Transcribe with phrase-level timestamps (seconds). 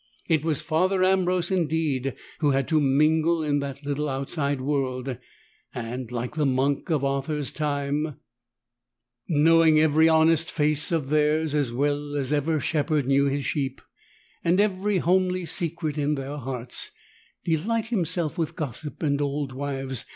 [0.27, 5.15] It was Father Ambrose indeed who had to mingle in that little outside world,
[5.75, 8.15] and, like the monk of Arthur's time,
[9.27, 13.79] Knowing every honest face of theirs As well as ever shepherd knew his sheep,
[14.43, 16.89] And every homely secret in their hearts,
[17.45, 20.05] Delight himself with gossip and old wives.